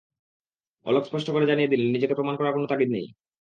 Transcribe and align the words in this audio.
অলক 0.85 1.03
স্পষ্ট 1.05 1.27
করে 1.31 1.45
জানিয়ে 1.45 1.71
দিলেন, 1.71 1.87
নিজেকে 1.91 2.13
প্রমাণ 2.13 2.35
করার 2.37 2.53
কোনো 2.53 2.69
তাগিদ 2.69 2.89
নেই। 2.93 3.05